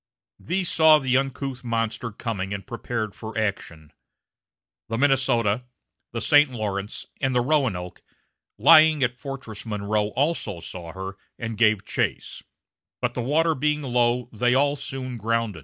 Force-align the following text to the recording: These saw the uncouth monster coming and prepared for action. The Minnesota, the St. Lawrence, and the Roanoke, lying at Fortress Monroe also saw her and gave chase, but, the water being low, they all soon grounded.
These 0.39 0.71
saw 0.71 0.97
the 0.97 1.15
uncouth 1.15 1.63
monster 1.63 2.09
coming 2.11 2.55
and 2.55 2.65
prepared 2.65 3.13
for 3.13 3.37
action. 3.37 3.93
The 4.89 4.97
Minnesota, 4.97 5.65
the 6.11 6.19
St. 6.19 6.49
Lawrence, 6.49 7.05
and 7.21 7.35
the 7.35 7.41
Roanoke, 7.41 8.01
lying 8.57 9.03
at 9.03 9.19
Fortress 9.19 9.63
Monroe 9.63 10.07
also 10.15 10.59
saw 10.59 10.91
her 10.93 11.17
and 11.37 11.55
gave 11.55 11.85
chase, 11.85 12.41
but, 12.99 13.13
the 13.13 13.21
water 13.21 13.53
being 13.53 13.83
low, 13.83 14.27
they 14.33 14.55
all 14.55 14.75
soon 14.75 15.17
grounded. 15.17 15.59